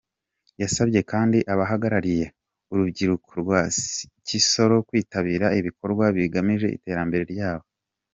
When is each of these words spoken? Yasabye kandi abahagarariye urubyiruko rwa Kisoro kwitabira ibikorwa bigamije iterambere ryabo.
Yasabye 0.61 0.99
kandi 1.11 1.37
abahagarariye 1.53 2.25
urubyiruko 2.71 3.29
rwa 3.41 3.61
Kisoro 4.27 4.75
kwitabira 4.87 5.47
ibikorwa 5.59 6.05
bigamije 6.15 6.67
iterambere 6.77 7.25
ryabo. 7.33 7.65